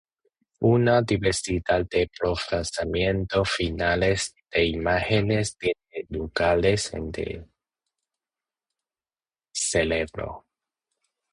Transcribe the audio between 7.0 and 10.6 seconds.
el cerebro.